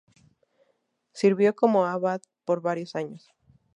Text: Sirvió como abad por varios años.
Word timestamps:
Sirvió 1.13 1.55
como 1.55 1.85
abad 1.85 2.21
por 2.45 2.59
varios 2.63 2.95
años. 2.95 3.29